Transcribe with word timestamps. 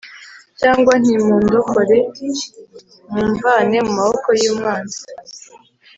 cyangwa 0.59 0.91
nti 1.01 1.13
‘mundokore 1.25 1.97
mumvane 3.13 3.77
mu 3.85 3.91
maboko 3.99 4.29
y’umwanzi’’ 4.41 5.01